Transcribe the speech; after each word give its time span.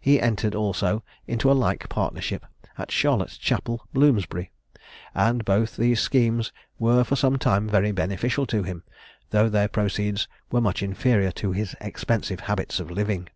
He 0.00 0.18
entered 0.18 0.54
also 0.54 1.04
into 1.26 1.52
a 1.52 1.52
like 1.52 1.90
partnership 1.90 2.46
at 2.78 2.90
Charlotte 2.90 3.36
Chapel, 3.38 3.86
Bloomsbury, 3.92 4.50
and 5.14 5.44
both 5.44 5.76
these 5.76 6.00
schemes 6.00 6.52
were 6.78 7.04
for 7.04 7.16
some 7.16 7.36
time 7.36 7.68
very 7.68 7.92
beneficial 7.92 8.46
to 8.46 8.62
him, 8.62 8.82
though 9.28 9.50
their 9.50 9.68
proceeds 9.68 10.26
were 10.50 10.62
much 10.62 10.82
inferior 10.82 11.32
to 11.32 11.52
his 11.52 11.76
expensive 11.82 12.40
habits 12.48 12.80
of 12.80 12.90
living. 12.90 13.28